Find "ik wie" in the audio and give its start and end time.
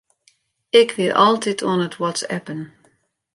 0.81-1.11